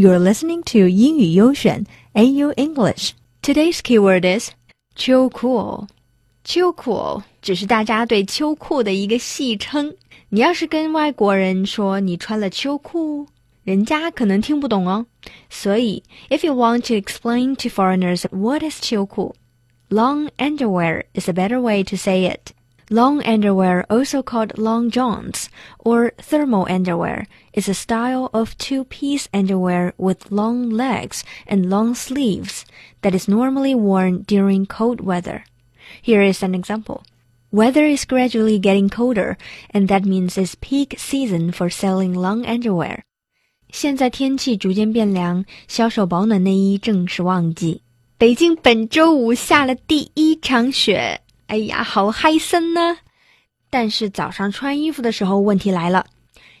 [0.00, 1.84] You're listening to 英语优选
[2.14, 3.10] AU English.
[3.42, 4.52] Today's keyword is
[4.94, 5.88] 秋裤。
[6.42, 9.94] 秋裤只是大家对秋裤的一个戏称。
[10.30, 13.26] 你要是跟外国人说你穿了秋裤，
[13.62, 15.04] 人家可能听不懂哦。
[15.50, 19.34] 所以，if you want to explain to foreigners what is 秋裤，
[19.90, 22.52] long underwear is a better way to say it.
[22.91, 25.49] Long underwear, also called long johns
[25.79, 32.63] or thermal underwear, is a style of two-piece underwear with long legs and long sleeves
[33.01, 35.45] that is normally worn during cold weather.
[35.99, 37.01] Here is an example.
[37.51, 39.37] Weather is gradually getting colder,
[39.73, 43.01] and that means it's peak season for selling long underwear.
[43.71, 47.81] 现在天气逐渐变凉，销售保暖内衣正是旺季。
[48.19, 51.21] 北京本周五下了第一场雪。
[51.50, 52.96] 哎呀，好嗨森呢！
[53.70, 56.06] 但是早上穿衣服的时候，问题来了：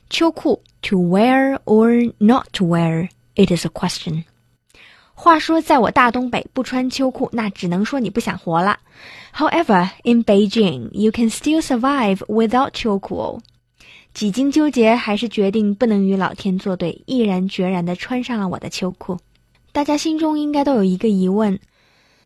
[0.08, 4.24] 秋裤 to wear or not to wear？It is a question。
[5.14, 8.80] 话说，在我大东北不穿秋裤，那只能说你不想活了。
[9.32, 13.40] However, in Beijing, you can still survive without 秋裤哦。
[14.12, 19.16] 几经纠结，还是决定不能与老天作对，毅然决然地穿上了我的秋裤。
[19.70, 21.60] 大家心中应该都有一个疑问。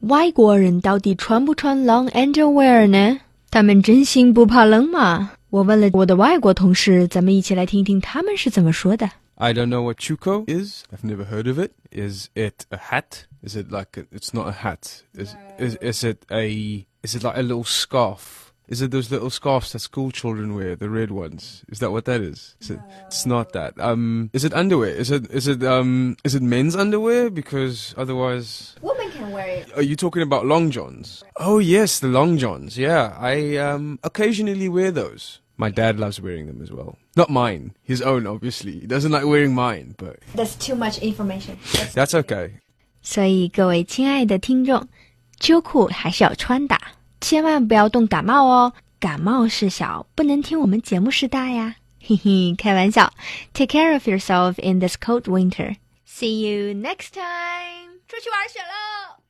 [0.04, 3.20] 外国人到底穿不穿 long underwear 呢？
[3.52, 5.32] 他们真心不怕冷吗？
[5.50, 9.09] 我问了我的外国同事，咱们一起来听听他们是怎么说的。
[9.36, 10.84] I don't know what chuko is.
[10.92, 11.72] I've never heard of it.
[11.92, 13.26] Is it a hat?
[13.42, 15.02] Is it like a, it's not a hat?
[15.16, 18.54] Is, is is it a is it like a little scarf?
[18.68, 21.64] Is it those little scarves that school children wear, the red ones?
[21.72, 22.56] Is that what that is?
[22.59, 23.80] is it, it's not that.
[23.80, 24.92] Um, is it underwear?
[24.92, 27.32] Is it is it um is it men's underwear?
[27.32, 28.93] Because otherwise, women
[29.23, 29.72] can wear it.
[29.76, 31.23] Are you talking about long johns?
[31.38, 32.78] Oh yes, the long johns.
[32.78, 35.40] Yeah, I um occasionally wear those.
[35.58, 36.95] My dad loves wearing them as well.
[37.18, 38.80] Not mine, his own, obviously.
[38.80, 41.58] He doesn't like wearing mine, but that's too much information.
[41.73, 42.52] That's, that's okay.
[43.02, 44.88] 所以各位亲爱的听众，
[45.40, 46.78] 秋裤还是要穿的。
[47.20, 53.11] 千万不要冻感冒哦，感冒事小，不能听我们节目事大呀，嘿嘿，开玩笑。
[53.54, 55.76] Take care of yourself in this cold winter.
[56.08, 57.92] See you next time.
[58.14, 59.23] 出去玩雪喽！